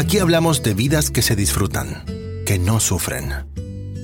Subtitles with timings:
[0.00, 2.06] Aquí hablamos de vidas que se disfrutan,
[2.46, 3.34] que no sufren.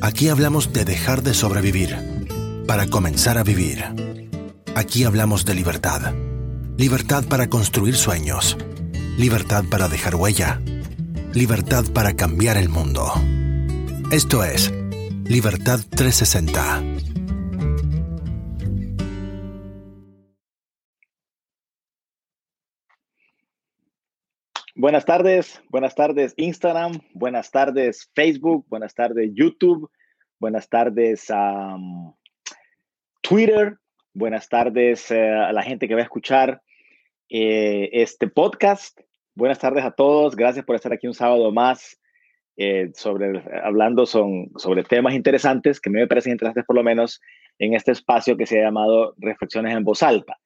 [0.02, 1.96] Aquí hablamos de dejar de sobrevivir
[2.66, 3.82] para comenzar a vivir.
[4.74, 6.12] Aquí hablamos de libertad.
[6.76, 8.58] Libertad para construir sueños.
[9.16, 10.60] Libertad para dejar huella.
[11.32, 13.10] Libertad para cambiar el mundo.
[14.10, 14.70] Esto es
[15.24, 16.95] Libertad 360.
[24.86, 29.90] Buenas tardes, buenas tardes Instagram, buenas tardes Facebook, buenas tardes YouTube,
[30.38, 31.26] buenas tardes
[33.20, 33.78] Twitter,
[34.14, 36.62] buenas tardes eh, a la gente que va a escuchar
[37.28, 39.00] eh, este podcast.
[39.34, 41.98] Buenas tardes a todos, gracias por estar aquí un sábado más
[42.56, 47.20] eh, sobre, hablando son, sobre temas interesantes que me parecen interesantes por lo menos
[47.58, 50.36] en este espacio que se ha llamado Reflexiones en voz alta.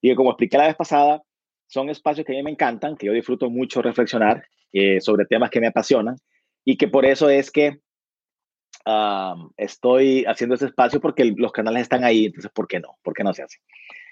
[0.00, 1.22] Y como expliqué la vez pasada,
[1.70, 5.50] son espacios que a mí me encantan, que yo disfruto mucho reflexionar eh, sobre temas
[5.50, 6.16] que me apasionan
[6.64, 7.78] y que por eso es que
[9.56, 12.96] estoy haciendo este espacio porque los canales están ahí, entonces ¿por qué no?
[13.02, 13.58] ¿Por qué no se hace?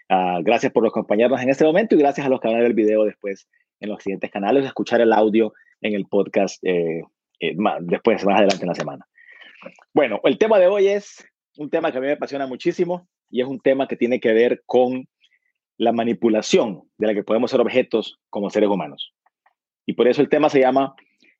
[0.08, 3.48] Ah, gracias por acompañarnos en este momento y gracias a los canales del video después
[3.80, 7.02] en los siguientes canales, escuchar el audio en el podcast eh,
[7.40, 9.06] eh, después, más adelante en la semana.
[9.92, 13.40] Bueno, el tema de hoy es un tema que a mí me apasiona muchísimo y
[13.40, 15.08] es un tema que tiene que ver con
[15.76, 19.14] la manipulación de la que podemos ser objetos como seres humanos.
[19.86, 20.94] Y por eso el tema se llama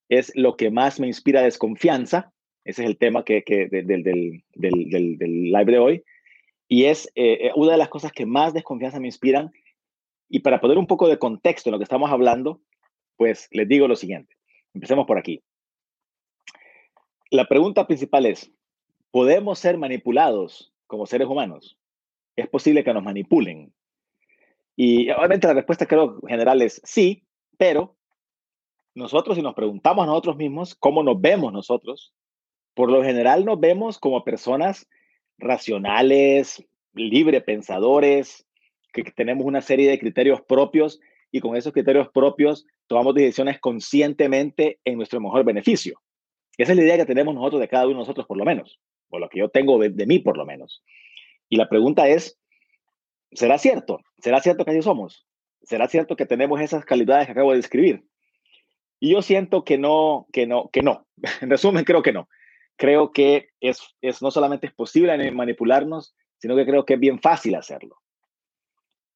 [0.09, 2.33] es lo que más me inspira desconfianza.
[2.64, 6.05] Ese es el tema que, del, live de hoy.
[6.67, 9.51] Y es eh, eh, una de las cosas que más desconfianza me inspiran.
[10.29, 12.61] Y para poner un poco de contexto en lo que estamos hablando,
[13.17, 14.34] pues les digo lo siguiente.
[14.73, 15.42] Empecemos por aquí
[17.31, 18.51] la pregunta principal es,
[19.11, 21.79] ¿podemos ser manipulados como seres humanos?
[22.36, 23.73] ¿Es posible que nos manipulen?
[24.80, 27.24] Y obviamente la respuesta creo general es sí,
[27.56, 27.96] pero
[28.94, 32.14] nosotros si nos preguntamos a nosotros mismos cómo nos vemos nosotros,
[32.74, 34.88] por lo general nos vemos como personas
[35.36, 38.46] racionales, libre pensadores,
[38.92, 41.00] que tenemos una serie de criterios propios
[41.33, 46.00] y con esos criterios propios tomamos decisiones conscientemente en nuestro mejor beneficio.
[46.56, 48.78] Esa es la idea que tenemos nosotros de cada uno de nosotros, por lo menos,
[49.08, 50.84] o lo que yo tengo de, mí, por lo menos.
[51.48, 52.38] Y la pregunta es,
[53.33, 54.00] ¿será cierto?
[54.18, 55.27] ¿Será cierto que así somos?
[55.62, 58.05] ¿Será cierto que tenemos esas calidades que acabo de describir?
[59.00, 61.06] Y yo siento que no, que no, que no.
[61.40, 62.28] En resumen, creo que no.
[62.77, 67.20] Creo que es, es no solamente es posible manipularnos, sino que creo que es bien
[67.20, 67.96] fácil hacerlo.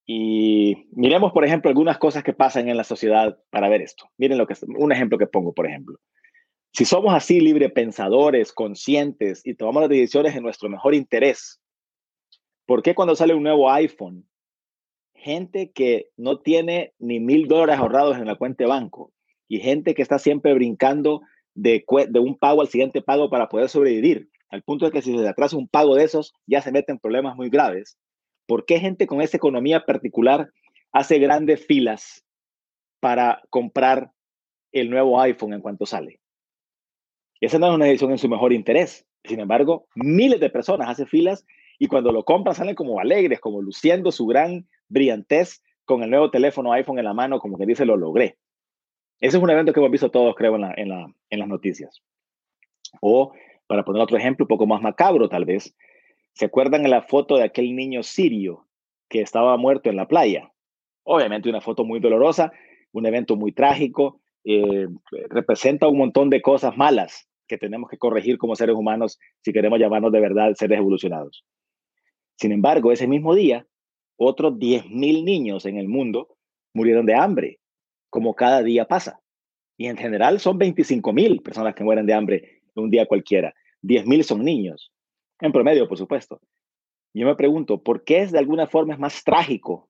[0.04, 4.10] Y miremos, por ejemplo, algunas cosas que pasan en la sociedad para ver esto.
[4.18, 5.98] Miren lo que un ejemplo que pongo, por ejemplo.
[6.72, 11.60] Si somos así librepensadores, conscientes y tomamos las decisiones en nuestro mejor interés,
[12.66, 14.26] ¿por qué cuando sale un nuevo iPhone,
[15.14, 19.12] gente que no tiene ni mil dólares ahorrados en la cuenta de banco
[19.48, 21.22] y gente que está siempre brincando
[21.54, 21.84] de,
[22.20, 25.56] un pago al siguiente pago para poder sobrevivir, al punto de que si se atrasa
[25.56, 27.98] un pago de esos ya se meten problemas muy graves?
[28.46, 30.50] ¿Por qué gente con esa economía particular
[30.92, 32.24] hace grandes filas
[33.00, 34.10] para comprar
[34.72, 36.20] el nuevo iPhone en cuanto sale?
[37.40, 39.06] Esa no es una decisión en su mejor interés.
[39.24, 41.44] Sin embargo, miles de personas hacen filas
[41.82, 46.31] y cuando lo compran salen como alegres, como luciendo su gran brillantez con el nuevo
[46.31, 48.38] teléfono iPhone en la mano, como que dice, lo logré.
[49.19, 52.00] Ese es un evento que hemos visto todos, creo, en, las noticias.
[53.00, 53.32] O,
[53.66, 55.75] para poner otro ejemplo un poco más macabro, tal vez,
[56.34, 58.69] ¿se acuerdan de la foto de aquel niño sirio
[59.09, 60.53] que estaba muerto en la playa?
[61.03, 62.53] Obviamente una foto muy dolorosa,
[62.93, 64.87] un evento muy trágico, eh,
[65.31, 69.81] representa un montón de cosas malas que tenemos que corregir como seres humanos si queremos
[69.81, 71.44] llamarnos de verdad seres evolucionados.
[72.42, 73.69] Sin embargo, ese mismo día,
[74.16, 76.36] otros 10.000 niños en el mundo
[76.75, 77.60] murieron de hambre,
[78.10, 79.20] como cada día pasa.
[79.76, 83.54] Y en general son 25.000 personas que mueren de hambre un día cualquiera.
[83.82, 84.91] 10.000 son niños,
[85.38, 86.41] en promedio, por supuesto.
[87.14, 89.88] Yo me pregunto, ¿por qué es de alguna forma más trágico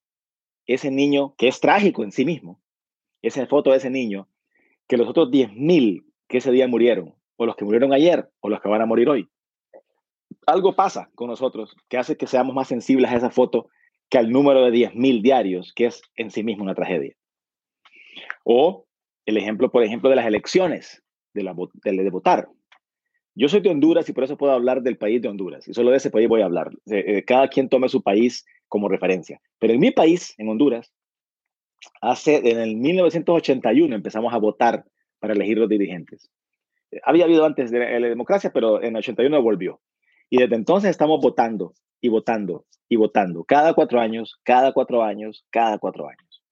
[0.66, 2.60] ese niño, que es trágico en sí mismo,
[3.22, 4.28] esa foto de ese niño,
[4.88, 7.14] que los otros 10.000 que ese día murieron?
[7.36, 9.28] o los que murieron ayer, o los que van a morir hoy.
[10.46, 13.68] Algo pasa con nosotros que hace que seamos más sensibles a esa foto
[14.08, 17.14] que al número de 10.000 diarios, que es en sí mismo una tragedia.
[18.44, 18.86] O
[19.24, 21.02] el ejemplo, por ejemplo, de las elecciones,
[21.32, 22.48] de, votar.
[23.34, 25.66] Yo soy de Honduras y por eso puedo hablar del país de Honduras.
[25.66, 26.70] Y solo de ese país voy a hablar.
[27.26, 29.40] Cada quien tome su país como referencia.
[29.58, 30.92] Pero en mi país, en Honduras,
[32.02, 34.84] hace, en el 1981 empezamos a votar
[35.20, 36.30] para elegir los dirigentes
[37.02, 39.80] había habido antes de la democracia, pero en 81 volvió.
[40.32, 45.44] Y desde entonces estamos votando y votando y votando, cada cuatro años, cada cuatro años,
[45.50, 46.42] cada cuatro años.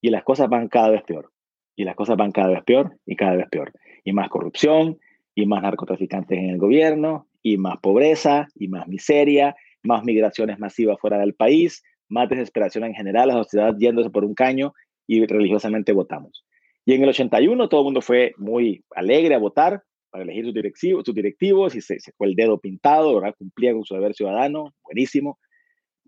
[0.00, 1.30] Y las cosas van cada vez peor.
[1.76, 3.72] Y las cosas van cada vez peor y cada vez peor.
[4.02, 4.98] Y más corrupción,
[5.32, 10.98] y más narcotraficantes en el gobierno, y más pobreza, y más miseria, más migraciones masivas
[10.98, 14.72] fuera del país, más desesperación en general, la sociedad yéndose por un caño
[15.06, 16.44] y religiosamente votamos.
[16.84, 19.84] Y en el 81 todo el mundo fue muy alegre a votar
[20.14, 23.34] para elegir sus directivos, sus directivos y se, fue el dedo pintado, ¿verdad?
[23.36, 25.40] cumplía con su deber ciudadano, buenísimo.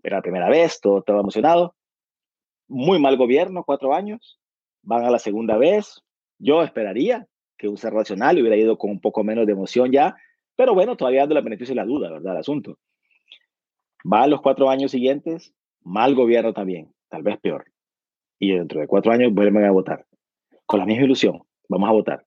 [0.01, 1.75] Era la primera vez, todo estaba emocionado.
[2.69, 4.39] Muy mal gobierno, cuatro años.
[4.81, 6.05] Van a la segunda vez.
[6.39, 7.27] Yo esperaría
[7.57, 10.15] que un ser racional hubiera ido con un poco menos de emoción ya,
[10.55, 12.31] pero bueno, todavía dando el beneficio de la duda, ¿verdad?
[12.31, 12.79] El asunto.
[14.09, 17.65] Va a los cuatro años siguientes, mal gobierno también, tal vez peor.
[18.39, 20.05] Y dentro de cuatro años vuelven a votar.
[20.65, 22.25] Con la misma ilusión, vamos a votar.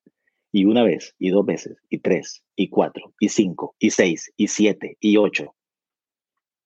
[0.53, 4.49] Y una vez, y dos veces, y tres, y cuatro, y cinco, y seis, y
[4.49, 5.55] siete, y ocho.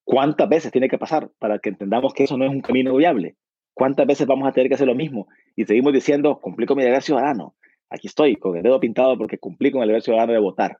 [0.04, 3.36] ¿Cuántas veces tiene que pasar para que entendamos que eso no es un camino viable?
[3.74, 5.26] ¿Cuántas veces vamos a tener que hacer lo mismo?
[5.56, 7.56] Y seguimos diciendo, cumplí con mi deber ciudadano.
[7.90, 10.78] Aquí estoy, con el dedo pintado porque cumplí con el deber ciudadano de votar.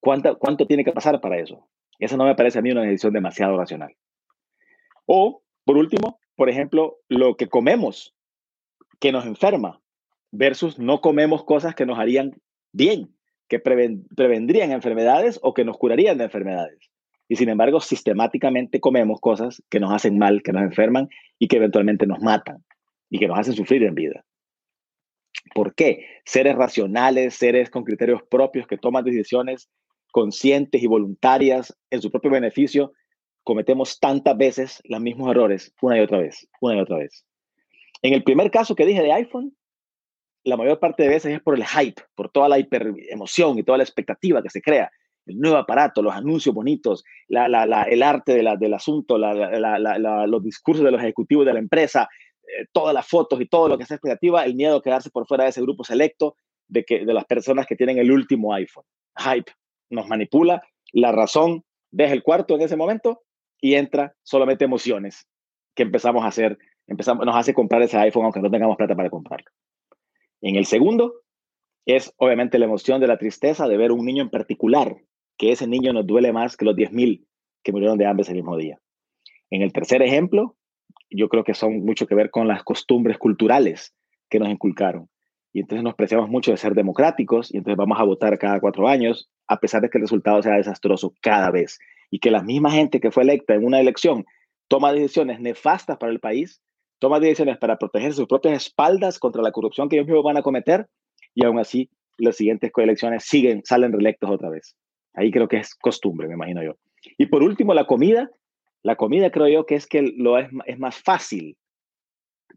[0.00, 1.68] ¿Cuánto, ¿Cuánto tiene que pasar para eso?
[1.98, 3.94] Eso no me parece a mí una decisión demasiado racional.
[5.06, 8.14] O, por último, por ejemplo, lo que comemos
[9.00, 9.80] que nos enferma
[10.34, 12.40] versus no comemos cosas que nos harían
[12.72, 13.14] bien,
[13.48, 16.90] que prevendrían enfermedades o que nos curarían de enfermedades.
[17.28, 21.08] Y sin embargo, sistemáticamente comemos cosas que nos hacen mal, que nos enferman
[21.38, 22.64] y que eventualmente nos matan
[23.08, 24.24] y que nos hacen sufrir en vida.
[25.54, 26.06] ¿Por qué?
[26.24, 29.68] Seres racionales, seres con criterios propios que toman decisiones
[30.12, 32.92] conscientes y voluntarias en su propio beneficio,
[33.42, 37.24] cometemos tantas veces los mismos errores una y otra vez, una y otra vez.
[38.02, 39.56] En el primer caso que dije de iPhone,
[40.44, 43.78] la mayor parte de veces es por el hype, por toda la hiperemoción y toda
[43.78, 44.90] la expectativa que se crea.
[45.26, 51.46] El nuevo aparato, los anuncios bonitos, el arte del asunto, los discursos de los ejecutivos
[51.46, 52.08] de la empresa,
[52.46, 55.26] eh, todas las fotos y todo lo que sea expectativa, el miedo a quedarse por
[55.26, 56.36] fuera de ese grupo selecto
[56.68, 58.84] de, que, de las personas que tienen el último iPhone.
[59.16, 59.50] Hype
[59.88, 60.62] nos manipula,
[60.92, 63.22] la razón deja el cuarto en ese momento
[63.60, 65.26] y entra solamente emociones
[65.74, 69.08] que empezamos a hacer, empezamos, nos hace comprar ese iPhone aunque no tengamos plata para
[69.08, 69.50] comprarlo.
[70.44, 71.22] En el segundo
[71.86, 74.98] es obviamente la emoción de la tristeza de ver un niño en particular,
[75.38, 77.24] que ese niño nos duele más que los 10.000
[77.62, 78.78] que murieron de hambre ese mismo día.
[79.48, 80.54] En el tercer ejemplo,
[81.08, 83.94] yo creo que son mucho que ver con las costumbres culturales
[84.28, 85.08] que nos inculcaron.
[85.54, 88.86] Y entonces nos preciamos mucho de ser democráticos y entonces vamos a votar cada cuatro
[88.86, 91.78] años, a pesar de que el resultado sea desastroso cada vez.
[92.10, 94.26] Y que la misma gente que fue electa en una elección
[94.68, 96.60] toma decisiones nefastas para el país,
[96.98, 100.42] toma decisiones para proteger sus propias espaldas contra la corrupción que ellos mismos van a
[100.42, 100.86] cometer
[101.34, 104.76] y aún así las siguientes coelecciones siguen, salen reelectos otra vez.
[105.14, 106.76] Ahí creo que es costumbre, me imagino yo.
[107.18, 108.30] Y por último, la comida.
[108.82, 111.56] La comida creo yo que es que lo es, es más fácil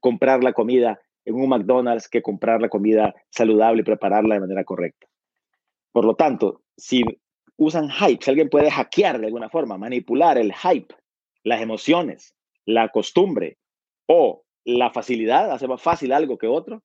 [0.01, 4.63] comprar la comida en un McDonald's que comprar la comida saludable y prepararla de manera
[4.63, 5.07] correcta.
[5.91, 7.03] Por lo tanto, si
[7.55, 10.93] usan hype, si alguien puede hackear de alguna forma, manipular el hype,
[11.43, 12.35] las emociones,
[12.65, 13.57] la costumbre
[14.07, 16.83] o la facilidad, hace más fácil algo que otro,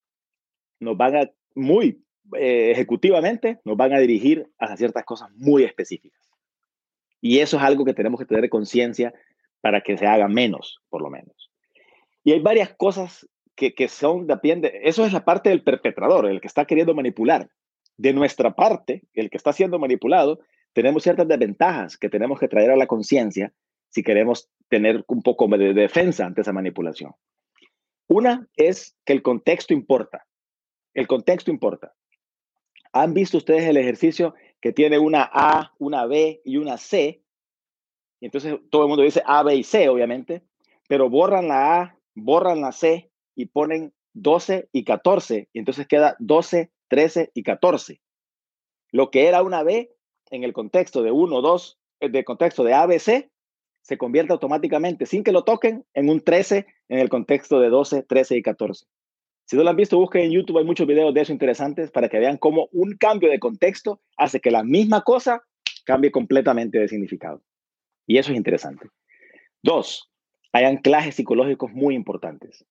[0.79, 2.05] nos van a, muy
[2.37, 6.21] eh, ejecutivamente, nos van a dirigir a ciertas cosas muy específicas.
[7.21, 9.15] Y eso es algo que tenemos que tener conciencia
[9.61, 11.51] para que se haga menos, por lo menos.
[12.25, 16.41] Y hay varias cosas que, que son, depende, eso es la parte del perpetrador, el
[16.41, 17.49] que está queriendo manipular.
[17.97, 20.41] De nuestra parte, el que está siendo manipulado,
[20.73, 23.53] tenemos ciertas desventajas que tenemos que traer a la conciencia
[23.93, 27.13] si queremos tener un poco de defensa ante esa manipulación.
[28.09, 30.27] Una es que el contexto importa.
[30.95, 31.95] El contexto importa.
[32.93, 37.23] ¿Han visto ustedes el ejercicio que tiene una A, una B y una C?
[38.21, 40.43] Y entonces todo el mundo dice A, B y C, obviamente,
[40.89, 45.49] pero borran la A, borran la C y ponen 12 y 14.
[45.53, 48.01] Y entonces queda 12, 13 y 14.
[48.91, 49.91] Lo que era una B
[50.31, 53.32] en el contexto de 1, 2, eh, de contexto de A, B, C,
[53.83, 58.05] se convierte automáticamente, sin que lo toquen, en un 13 en el contexto de 12,
[58.05, 58.87] 13 y 14.
[59.45, 62.09] Si no lo han visto, busquen en YouTube, hay muchos videos de eso interesantes para
[62.09, 65.43] que vean cómo un cambio de contexto hace que la misma cosa
[65.85, 67.43] cambie completamente de significado.
[68.07, 68.89] Y eso es interesante.
[69.63, 70.11] Dos,
[70.53, 72.65] hay anclajes psicológicos muy importantes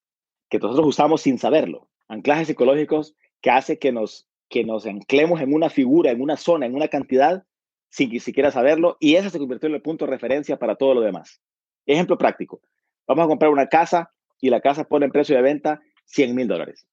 [0.48, 1.88] que nosotros usamos sin saberlo.
[2.08, 6.66] Anclajes psicológicos que hace que nos, que nos anclemos en una figura, en una zona,
[6.66, 7.44] en una cantidad
[7.92, 11.02] sin siquiera saberlo, y ese se convirtió en el punto de referencia para todo lo
[11.02, 11.42] demás.
[11.84, 12.62] Ejemplo práctico,
[13.06, 16.48] vamos a comprar una casa y la casa pone en precio de venta 100 mil
[16.48, 16.86] dólares.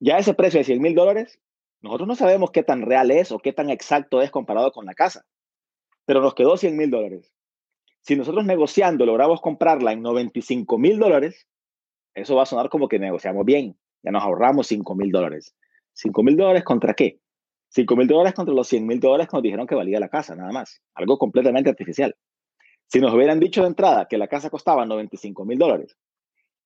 [0.00, 1.38] Ya ese precio de 100 mil dólares,
[1.80, 4.94] nosotros no sabemos qué tan real es o qué tan exacto es comparado con la
[4.94, 5.24] casa,
[6.06, 7.32] pero nos quedó 100 mil dólares.
[8.00, 11.46] Si nosotros negociando logramos comprarla en 95 mil dólares,
[12.14, 15.54] eso va a sonar como que negociamos bien, Ya nos ahorramos 5 mil dólares.
[15.94, 17.20] ¿5 mil dólares contra qué?
[17.70, 20.52] 5 mil dólares contra los 100 mil dólares nos dijeron que valía la casa, nada
[20.52, 20.82] más.
[20.94, 22.14] Algo completamente artificial.
[22.86, 25.96] Si nos hubieran dicho de entrada que la casa costaba 95 mil dólares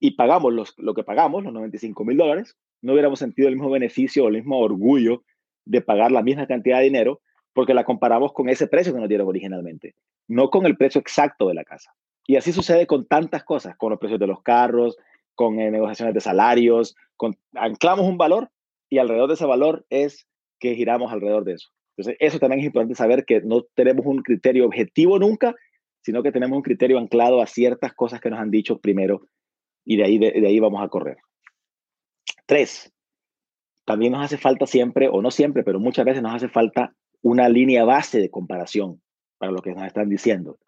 [0.00, 3.70] y pagamos los, lo que pagamos, los 95 mil dólares, no hubiéramos sentido el mismo
[3.70, 5.22] beneficio o el mismo orgullo
[5.66, 7.20] de pagar la misma cantidad de dinero
[7.52, 9.94] porque la comparamos con ese precio que nos dieron originalmente,
[10.26, 11.94] no con el precio exacto de la casa.
[12.26, 14.96] Y así sucede con tantas cosas, con los precios de los carros,
[15.34, 18.50] con eh, negociaciones de salarios, con, anclamos un valor
[18.88, 20.26] y alrededor de ese valor es
[20.58, 21.70] que giramos alrededor de eso.
[21.96, 25.54] Entonces, eso también es importante saber que no tenemos un criterio objetivo nunca,
[26.02, 29.28] sino que tenemos un criterio anclado a ciertas cosas que nos han dicho primero
[29.84, 31.18] y de ahí, de, ahí vamos a correr.
[32.46, 32.92] Tres,
[33.84, 37.48] también nos hace falta siempre, o no siempre, pero muchas veces nos hace falta una
[37.48, 39.02] línea base de comparación
[39.38, 40.58] para lo que nos están diciendo.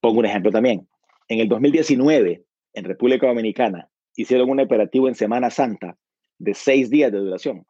[0.00, 0.88] Pongo un ejemplo también.
[1.28, 2.44] En el 2019,
[2.74, 5.96] en República Dominicana, hicieron un operativo en Semana Santa
[6.38, 7.66] de seis días de duración.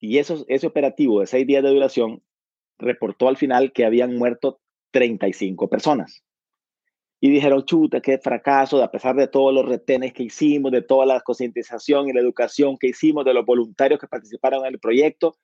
[0.00, 2.22] Y esos, ese operativo de seis días de duración
[2.78, 4.60] reportó al final que habían muerto
[4.92, 6.22] 35 personas.
[7.20, 11.04] Y dijeron, chuta, qué fracaso, a pesar de todos los retenes que hicimos, de toda
[11.04, 15.36] la concientización y la educación que hicimos, de los voluntarios que participaron en el proyecto,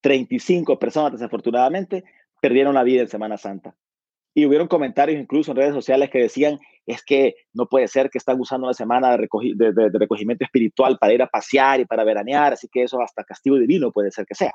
[0.00, 2.04] 35 personas desafortunadamente
[2.40, 3.76] perdieron la vida en Semana Santa.
[4.38, 8.18] Y hubieron comentarios incluso en redes sociales que decían, es que no puede ser que
[8.18, 12.68] están usando una semana de, recogimiento espiritual para ir a pasear y para veranear, así
[12.70, 14.54] que eso hasta castigo divino puede ser que sea.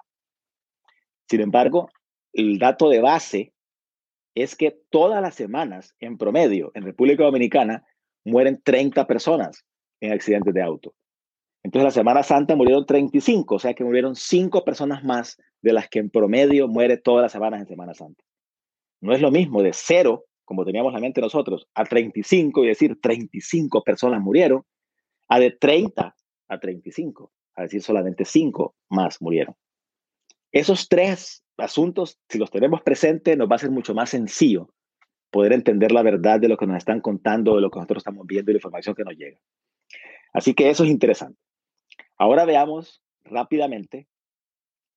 [1.29, 1.89] Sin embargo,
[2.31, 3.53] el dato de base
[4.35, 7.85] es que todas las semanas, en promedio, en República Dominicana,
[8.23, 9.65] mueren 30 personas
[9.99, 10.95] en accidentes de auto.
[11.61, 15.89] Entonces, la Semana Santa murieron 35, o sea que murieron 5 personas más de las
[15.89, 18.23] que en promedio muere todas las semanas en Semana Santa.
[19.03, 23.01] No es lo mismo de cero, como teníamos la mente nosotros, a 35 y decir
[23.01, 24.63] 35 personas murieron,
[25.27, 26.15] a de 30
[26.47, 29.55] a 35, a decir solamente 5 más murieron.
[30.53, 34.73] Esos tres asuntos, si los tenemos presentes, nos va a ser mucho más sencillo
[35.31, 38.25] poder entender la verdad de lo que nos están contando, de lo que nosotros estamos
[38.25, 39.37] viendo y la información que nos llega.
[40.31, 41.37] Así que eso es interesante.
[42.17, 44.07] Ahora veamos rápidamente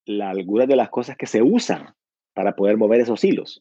[0.04, 1.96] la, algunas de las cosas que se usan
[2.34, 3.60] para poder mover esos hilos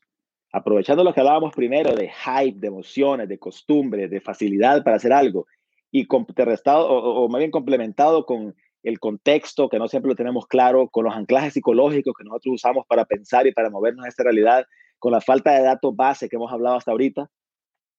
[0.52, 5.14] aprovechando lo que hablábamos primero de hype, de emociones, de costumbres, de facilidad para hacer
[5.14, 5.48] algo,
[5.92, 10.90] y contrarrestado o, más bien complementado con el contexto que no siempre lo tenemos claro,
[10.90, 14.66] con los anclajes psicológicos que nosotros usamos para pensar y para movernos a esta realidad,
[15.00, 17.30] con la falta de datos base que hemos hablado hasta ahorita,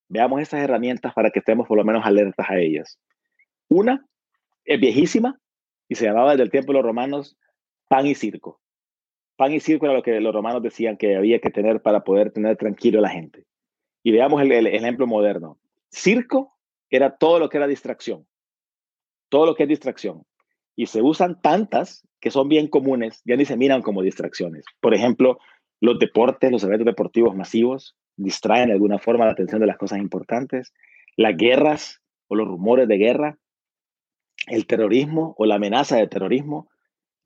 [0.08, 2.98] veamos estas herramientas para que estemos por lo menos alertas a ellas.
[3.68, 4.06] Una
[4.64, 5.38] es viejísima
[5.88, 7.36] y se llamaba desde el tiempo de los romanos
[7.88, 8.60] pan y circo
[9.36, 12.32] pan y circo era lo que los romanos decían que había que tener para poder
[12.32, 13.44] tener tranquilo a la gente.
[14.02, 15.58] Y veamos el, ejemplo moderno.
[15.90, 16.56] Circo
[16.90, 18.26] era todo lo que era distracción.
[19.28, 20.24] Todo lo que es distracción.
[20.74, 24.64] Y se usan tantas que son bien comunes, ya ni se miran como distracciones.
[24.80, 25.38] Por ejemplo,
[25.80, 29.98] los deportes, los eventos deportivos masivos distraen de alguna forma la atención de las cosas
[29.98, 30.72] importantes.
[31.16, 33.38] Las guerras o los rumores de guerra.
[34.46, 36.68] El terrorismo o la amenaza de terrorismo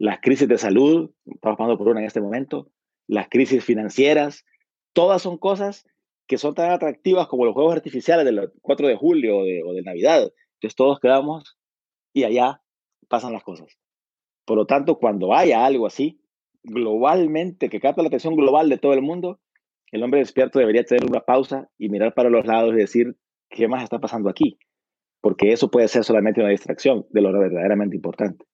[0.00, 2.70] las crisis de salud, estamos pasando por una en este momento,
[3.06, 4.46] las crisis financieras,
[4.94, 5.86] todas son cosas
[6.26, 10.32] que son tan atractivas como los juegos artificiales del 4 de julio o de, Navidad.
[10.54, 11.58] Entonces todos quedamos
[12.14, 12.62] y allá
[13.08, 13.78] pasan las cosas.
[14.46, 16.22] Por lo tanto, cuando haya algo así,
[16.62, 19.38] globalmente, que capta la atención global de todo el mundo,
[19.92, 23.18] el hombre despierto debería tener una pausa y mirar para los lados y decir,
[23.50, 24.58] ¿qué más está pasando aquí?
[25.20, 28.46] Porque eso puede ser solamente una distracción de lo verdaderamente importante.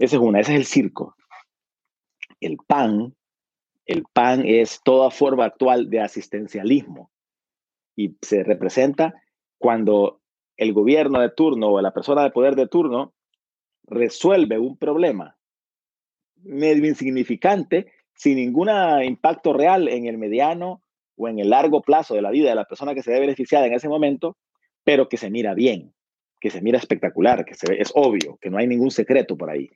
[0.00, 1.14] Esa es una, ese es el circo.
[2.40, 3.14] El PAN,
[3.84, 7.10] el PAN es toda forma actual de asistencialismo
[7.94, 9.12] y se representa
[9.58, 10.22] cuando
[10.56, 13.12] el gobierno de turno o la persona de poder de turno
[13.82, 15.36] resuelve un problema
[16.36, 18.70] medio insignificante sin ningún
[19.04, 20.82] impacto real en el mediano
[21.16, 23.66] o en el largo plazo de la vida de la persona que se ve beneficiada
[23.66, 24.38] en ese momento,
[24.82, 25.92] pero que se mira bien,
[26.40, 29.50] que se mira espectacular, que se ve, es obvio, que no hay ningún secreto por
[29.50, 29.70] ahí.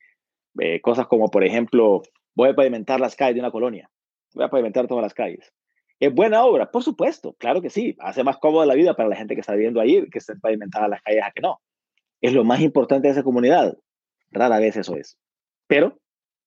[0.59, 2.03] Eh, cosas como, por ejemplo,
[2.35, 3.91] voy a pavimentar las calles de una colonia,
[4.35, 5.53] voy a pavimentar todas las calles.
[6.01, 6.71] ¿Es buena obra?
[6.71, 7.97] Por supuesto, claro que sí.
[8.01, 10.91] Hace más cómoda la vida para la gente que está viviendo ahí, que estén pavimentadas
[10.91, 11.61] las calles a que no.
[12.21, 13.79] Es lo más importante de esa comunidad.
[14.31, 15.17] Rara vez eso es.
[15.69, 15.99] Pero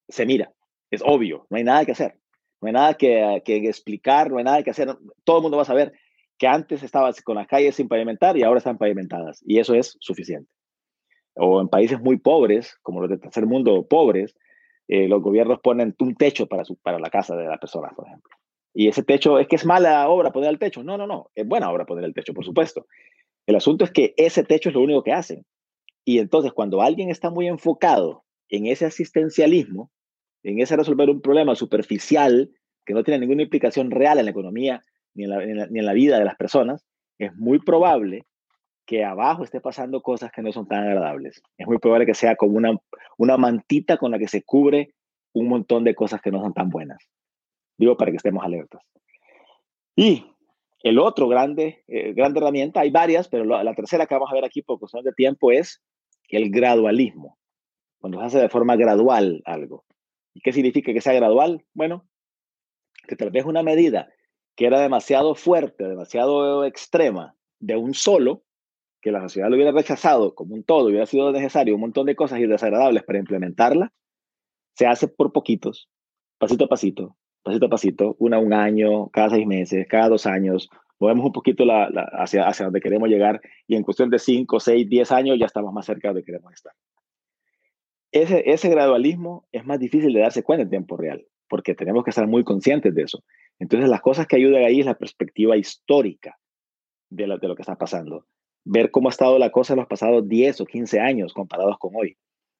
[0.10, 0.52] se mira,
[0.92, 2.20] es obvio, no hay nada que hacer.
[2.60, 4.90] No hay nada que explicar, no hay nada que hacer.
[5.24, 5.94] Todo el mundo va a saber
[6.38, 9.42] que antes estaba con las calles sin pavimentar y ahora están pavimentadas.
[9.46, 10.52] Y eso es suficiente
[11.38, 14.36] o en países muy pobres, como los del tercer mundo pobres,
[14.88, 18.08] eh, los gobiernos ponen un techo para, su, para la casa de las personas, por
[18.08, 18.32] ejemplo.
[18.74, 20.84] Y ese techo, ¿es que es mala obra poner el techo?
[20.84, 22.88] No, no, no, es buena obra poner el techo, por supuesto.
[23.46, 25.46] El asunto es que ese techo es lo único que hacen.
[26.06, 29.92] Y entonces cuando alguien está muy enfocado en ese asistencialismo,
[30.44, 32.52] en ese resolver un problema superficial
[32.86, 34.82] que no tiene ninguna implicación real en la economía
[35.18, 36.86] ni en la, la vida de las personas,
[37.18, 38.26] es muy probable
[38.86, 41.42] que abajo esté pasando cosas que no son tan agradables.
[41.58, 42.78] Es muy probable que sea como una,
[43.18, 44.94] una mantita con la que se cubre
[45.34, 46.98] un montón de cosas que no son tan buenas.
[47.78, 48.82] Digo, para que estemos alertas.
[49.96, 50.26] Y
[50.84, 54.62] el otro grande, eh, herramienta, hay varias, pero la, tercera que vamos a ver aquí
[54.62, 55.82] por cuestión de tiempo es
[56.30, 57.38] el gradualismo.
[58.00, 59.86] Cuando se hace de forma gradual algo.
[60.34, 61.66] ¿Y qué significa que sea gradual?
[61.74, 62.08] Bueno,
[63.08, 64.08] que tal vez una medida
[64.58, 68.44] que era demasiado fuerte, demasiado extrema de un solo,
[69.02, 72.16] que la sociedad lo hubiera rechazado como un todo, hubiera sido necesario un montón de
[72.16, 73.94] cosas y desagradables para implementarla,
[74.74, 75.90] se hace por poquitos,
[76.40, 80.26] pasito a pasito, pasito a pasito, una a un año, cada seis meses, cada dos
[80.26, 84.60] años, movemos un poquito la, hacia, hacia donde queremos llegar y en cuestión de cinco,
[84.60, 86.74] seis, diez años ya estamos más cerca de donde queremos estar.
[88.12, 92.10] Ese, ese gradualismo es más difícil de darse cuenta en tiempo real, porque tenemos que
[92.10, 93.24] estar muy conscientes de eso.
[93.60, 96.38] Entonces, las cosas que ayudan ahí es la perspectiva histórica
[97.10, 98.26] de, lo que está pasando
[98.70, 101.96] ver cómo ha estado la cosa en los pasados 10 o 15 años comparados con
[101.96, 102.18] hoy,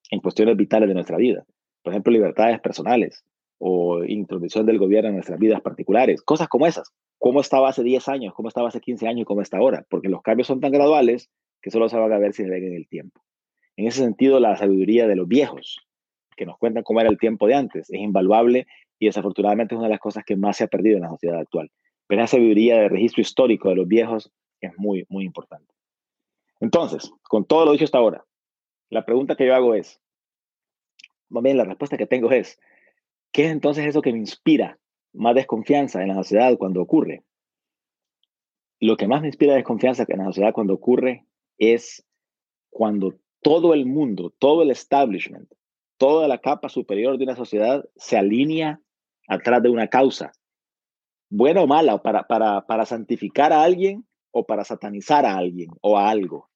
[0.10, 1.46] en cuestiones vitales de nuestra vida.
[1.84, 3.26] Por ejemplo, libertades personales
[3.60, 6.94] o introducción del gobierno en nuestras vidas particulares, cosas como esas.
[7.20, 8.34] ¿Cómo estaba hace 10 años?
[8.34, 9.22] ¿Cómo estaba hace 15 años?
[9.22, 9.86] ¿Y cómo está ahora?
[9.90, 11.30] Porque los cambios son tan graduales
[11.62, 13.22] que solo se van a ver si se ven en el tiempo.
[13.76, 15.87] En ese sentido, la sabiduría de los viejos,
[16.38, 18.68] que nos cuentan cómo era el tiempo de antes, es invaluable
[19.00, 21.40] y desafortunadamente es una de las cosas que más se ha perdido en la sociedad
[21.40, 21.70] actual.
[22.08, 25.74] Pero esa sabiduría de registro histórico de los viejos es muy, muy importante.
[26.60, 28.24] Entonces, con todo lo dicho hasta ahora,
[28.90, 30.00] la pregunta que yo hago es,
[31.30, 32.60] más bien la respuesta que tengo es,
[33.32, 34.80] ¿qué es entonces eso que me inspira
[35.14, 37.24] más desconfianza en la sociedad cuando ocurre?
[38.80, 41.26] Lo que más me inspira desconfianza en la sociedad cuando ocurre
[41.58, 42.06] es
[42.70, 45.52] cuando todo el mundo, todo el establishment,
[45.98, 48.80] toda la capa superior de una sociedad se alinea
[49.28, 50.32] atrás de una causa,
[51.30, 55.98] buena o mala, para, para, para santificar a alguien o para satanizar a alguien o
[55.98, 56.50] a algo.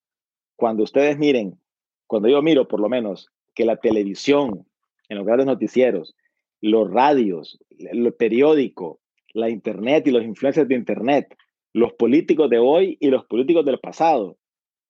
[0.55, 1.59] Cuando ustedes miren,
[2.07, 4.65] cuando yo miro por lo menos que la televisión,
[5.09, 6.15] en los grandes noticieros,
[6.61, 8.99] los radios, el periódico,
[9.33, 11.35] la internet y los influencers de internet,
[11.73, 14.37] los políticos de hoy y los políticos del pasado,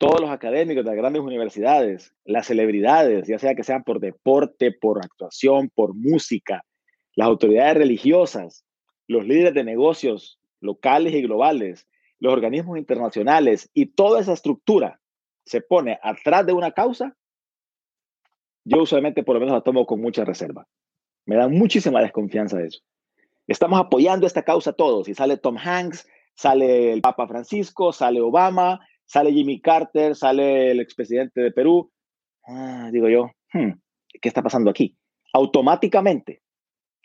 [0.02, 4.72] todos los académicos de las grandes universidades, las celebridades, ya sea que sean por deporte,
[4.72, 6.66] por actuación, por música,
[7.14, 8.66] las autoridades religiosas,
[9.08, 11.88] los líderes de negocios locales y globales,
[12.18, 15.00] los organismos internacionales y toda esa estructura
[15.46, 17.16] se pone atrás de una causa,
[18.64, 20.68] yo usualmente por lo menos la tomo con mucha reserva.
[21.28, 22.80] Me da muchísima desconfianza de eso.
[23.46, 25.08] Estamos apoyando esta causa todos.
[25.08, 28.80] Y sale Tom Hanks, sale el Papa Francisco, sale Obama,
[29.12, 31.91] sale Jimmy Carter, sale el expresidente de Perú.
[32.47, 33.71] Ah, digo yo, hmm,
[34.21, 34.97] ¿qué está pasando aquí?
[35.34, 36.41] Automáticamente,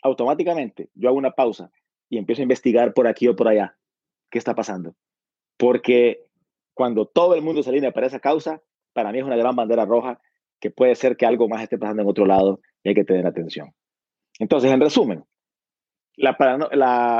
[0.01, 1.69] automáticamente, yo hago una pausa
[2.09, 3.77] y empiezo a investigar por aquí o por allá.
[4.29, 4.95] ¿Qué está pasando?
[5.57, 6.25] porque
[6.73, 8.61] cuando todo el mundo se alinea para esa causa,
[8.93, 10.21] para mí es una gran bandera roja
[10.59, 13.25] que puede ser que algo más esté pasando en otro lado y hay que tener
[13.25, 13.73] atención.
[14.39, 15.25] Entonces, en resumen,
[16.15, 16.35] ¿la,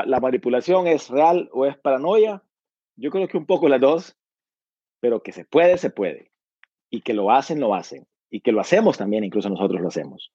[0.06, 2.42] la, manipulación es real o es paranoia?
[2.96, 4.17] Yo creo que un poco las dos,
[5.00, 6.30] pero que se puede, se puede.
[6.90, 8.06] Y que lo hacen, lo hacen.
[8.30, 10.32] Y que lo hacemos también, incluso nosotros lo hacemos.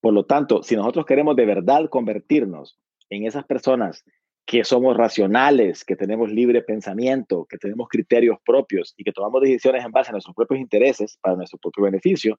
[0.00, 4.04] Por lo tanto, si nosotros queremos de verdad convertirnos en esas personas
[4.44, 9.84] que somos racionales, que tenemos libre pensamiento, que tenemos criterios propios y que tomamos decisiones
[9.84, 12.38] en base a nuestros propios intereses para nuestro propio beneficio,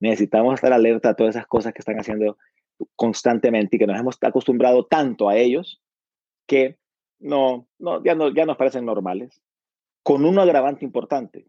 [0.00, 2.36] necesitamos estar alerta a todas esas cosas que están haciendo
[2.94, 5.82] constantemente y que nos hemos acostumbrado tanto a ellos
[6.46, 6.78] que
[7.18, 9.42] no, no, ya, no, ya nos parecen normales,
[10.06, 11.48] con un agravante importante,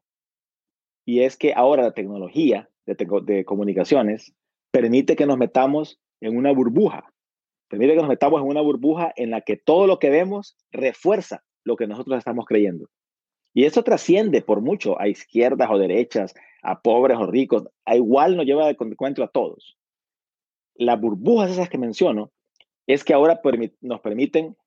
[1.06, 4.34] y es que ahora la tecnología de, comunicaciones
[4.72, 7.14] permite que nos metamos en una burbuja
[7.68, 11.44] Permite que nos metamos en una burbuja en la que todo lo que vemos refuerza
[11.66, 12.90] lo que nosotros estamos creyendo.
[13.54, 18.38] Y eso trasciende por mucho a izquierdas o derechas, a pobres o ricos, a igual
[18.38, 19.78] nos lleva de encuentro a todos.
[20.74, 22.32] Las burbujas esas que menciono
[22.88, 23.40] es que ahora
[23.82, 24.58] nos permiten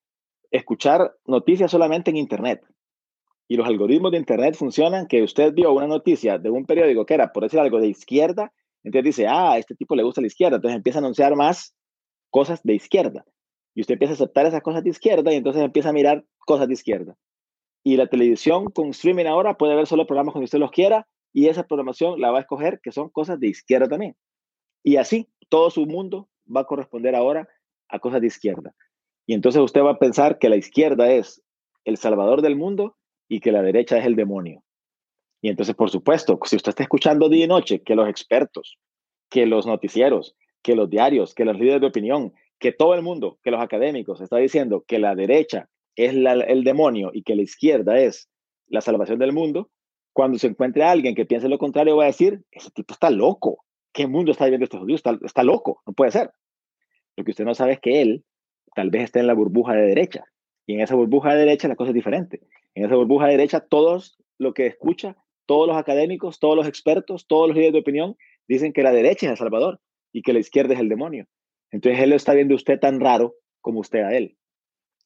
[0.53, 2.63] escuchar noticias solamente en Internet.
[3.51, 7.15] Y los algoritmos de Internet funcionan que usted vio una noticia de un periódico que
[7.15, 8.53] era, por decir algo, de izquierda,
[8.85, 11.75] entonces dice, ah, a este tipo le gusta la izquierda, entonces empieza a anunciar más
[12.31, 13.25] cosas de izquierda.
[13.75, 16.69] Y usted empieza a aceptar esas cosas de izquierda y entonces empieza a mirar cosas
[16.69, 17.17] de izquierda.
[17.83, 21.49] Y la televisión con streaming ahora puede ver solo programas cuando usted los quiera y
[21.49, 24.15] esa programación la va a escoger que son cosas de izquierda también.
[24.85, 27.49] Y así todo su mundo va a corresponder ahora
[27.89, 28.77] a cosas de izquierda.
[29.27, 31.43] Y entonces usted va a pensar que la izquierda es
[31.85, 32.97] el salvador del mundo
[33.31, 34.65] y que la derecha es el demonio.
[35.41, 38.79] Y entonces, por supuesto, si usted está escuchando día y noche que los expertos,
[39.31, 43.39] que los noticieros, que los diarios, que los líderes de opinión, que todo el mundo,
[43.43, 48.01] que los académicos está diciendo que la derecha es el demonio y que la izquierda
[48.01, 48.29] es
[48.67, 49.71] la salvación del mundo,
[50.13, 53.65] cuando se encuentre alguien que piense lo contrario, va a decir, ese tipo está loco.
[53.93, 54.97] ¿Qué mundo está viviendo este judío?
[54.97, 56.33] Está, está loco, no puede ser.
[57.17, 58.25] Lo que usted no sabe es que él
[58.75, 60.25] tal vez esté en la burbuja de derecha.
[60.71, 62.43] Y en esa burbuja de derecha la cosa es diferente.
[62.77, 67.27] En esa burbuja de derecha, todos lo que escucha, todos los académicos, todos los expertos,
[67.27, 69.81] todos los líderes de opinión dicen que la derecha es el Salvador
[70.13, 71.27] y que la izquierda es el demonio.
[71.73, 74.37] Entonces él lo está viendo usted tan raro como usted a él.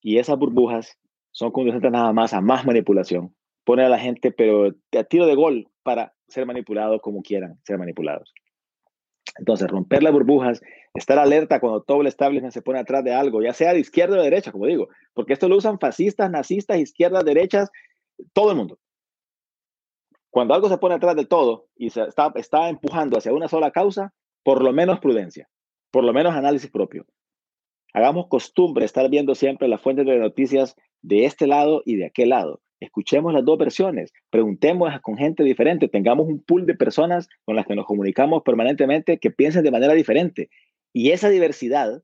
[0.03, 0.99] Y esas burbujas
[1.31, 3.35] son conducentes nada más a más manipulación.
[3.65, 7.79] Pone a la gente, pero a tiro de gol para ser manipulados como quieran ser
[7.79, 8.35] manipulados.
[9.37, 10.63] Entonces, romper las burbujas,
[10.95, 14.15] estar alerta cuando todo el establishment se pone atrás de algo, ya sea de izquierda
[14.15, 17.71] o de derecha, como digo, porque esto lo usan fascistas, nazistas, izquierdas, derechas,
[18.33, 18.79] todo el mundo.
[20.31, 23.71] Cuando algo se pone atrás de todo y se está, está empujando hacia una sola
[23.71, 25.49] causa, por lo menos prudencia,
[25.91, 27.07] por lo menos análisis propio.
[27.93, 32.31] Hagamos costumbre estar viendo siempre las fuentes de noticias de este lado y de aquel
[32.31, 32.61] lado.
[32.85, 37.67] Escuchemos las dos versiones, preguntemos con gente diferente, tengamos un pool de personas con las
[37.67, 40.51] que nos comunicamos permanentemente que piensen de manera diferente.
[40.93, 42.03] Y esa diversidad,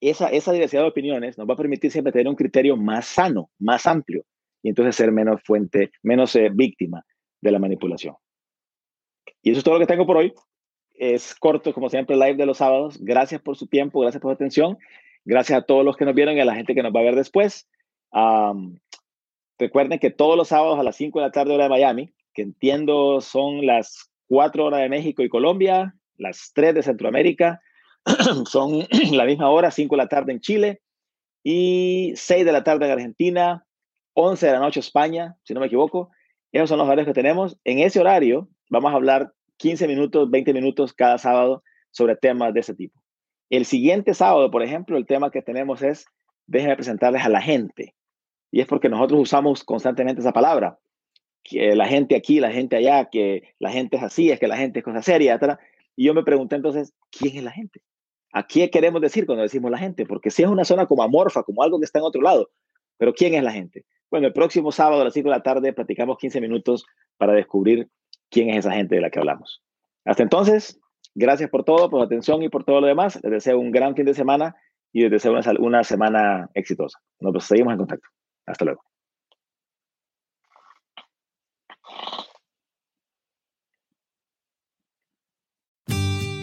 [0.00, 3.50] esa, esa diversidad de opiniones nos va a permitir siempre tener un criterio más sano,
[3.60, 4.24] más amplio,
[4.62, 7.04] y entonces ser menos fuente, menos eh, víctima
[7.40, 8.16] de la manipulación.
[9.40, 10.32] Y eso es todo lo que tengo por hoy.
[10.94, 12.98] Es corto, como siempre, el live de los sábados.
[13.00, 14.78] Gracias por su tiempo, gracias por su atención.
[15.24, 17.04] Gracias a todos los que nos vieron y a la gente que nos va a
[17.04, 17.68] ver después.
[19.58, 22.42] Recuerden que todos los sábados a las 5 de la tarde hora de Miami, que
[22.42, 27.60] entiendo son las 4 horas de México y Colombia, las 3 de Centroamérica,
[28.46, 30.80] son la misma hora, 5 de la tarde en Chile
[31.42, 33.66] y 6 de la tarde en Argentina,
[34.14, 36.10] 11 de la noche España, si no me equivoco.
[36.52, 37.58] Esos son los horarios que tenemos.
[37.64, 42.60] En ese horario vamos a hablar 15 minutos, 20 minutos cada sábado sobre temas de
[42.60, 43.00] ese tipo.
[43.50, 46.06] El siguiente sábado, por ejemplo, el tema que tenemos es,
[46.46, 47.94] déjenme presentarles a la gente.
[48.50, 50.78] Y es porque nosotros usamos constantemente esa palabra,
[51.42, 54.56] que la gente aquí, la gente allá, que la gente es así, es que la
[54.56, 55.58] gente es cosa seria, etc.
[55.96, 57.82] Y yo me pregunté entonces, ¿quién es la gente?
[58.32, 60.04] ¿A qué queremos decir cuando decimos la gente?
[60.06, 62.50] Porque si es una zona como amorfa, como algo que está en otro lado,
[62.98, 63.84] pero ¿quién es la gente?
[64.10, 66.84] Bueno, el próximo sábado a las 5 de la tarde platicamos 15 minutos
[67.16, 67.88] para descubrir
[68.30, 69.62] quién es esa gente de la que hablamos.
[70.04, 70.80] Hasta entonces,
[71.14, 73.18] gracias por todo, por la atención y por todo lo demás.
[73.22, 74.56] Les deseo un gran fin de semana
[74.92, 76.98] y les deseo una, semana exitosa.
[77.20, 78.08] Nos seguimos en contacto.
[78.48, 78.82] Hasta luego.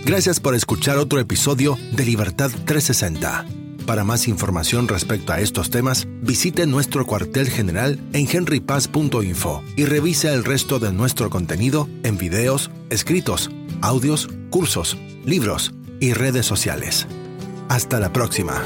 [0.05, 3.45] Gracias por escuchar otro episodio de Libertad 360.
[3.87, 10.31] Para más información respecto a estos temas, visite nuestro cuartel general en henrypaz.info y revise
[10.31, 13.49] el resto de nuestro contenido en videos, escritos,
[13.81, 17.07] audios, cursos, libros y redes sociales.
[17.67, 18.61] Hasta la próxima.